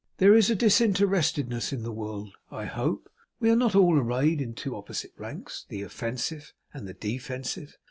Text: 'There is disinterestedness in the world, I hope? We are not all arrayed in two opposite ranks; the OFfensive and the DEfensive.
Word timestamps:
'There 0.17 0.33
is 0.33 0.47
disinterestedness 0.47 1.71
in 1.71 1.83
the 1.83 1.91
world, 1.91 2.35
I 2.49 2.65
hope? 2.65 3.07
We 3.39 3.51
are 3.51 3.55
not 3.55 3.75
all 3.75 3.99
arrayed 3.99 4.41
in 4.41 4.55
two 4.55 4.75
opposite 4.75 5.13
ranks; 5.15 5.67
the 5.69 5.83
OFfensive 5.83 6.53
and 6.73 6.87
the 6.87 6.95
DEfensive. 6.95 7.75